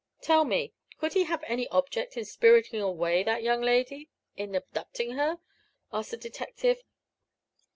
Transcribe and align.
"Tell 0.19 0.45
me, 0.45 0.73
could 0.97 1.13
he 1.13 1.25
have 1.25 1.43
any 1.45 1.67
object 1.67 2.17
in 2.17 2.25
spiriting 2.25 2.81
away 2.81 3.21
that 3.21 3.43
young 3.43 3.61
lady 3.61 4.09
in 4.35 4.55
abducting 4.55 5.11
her?" 5.11 5.37
asked 5.93 6.09
the 6.09 6.17
detective. 6.17 6.81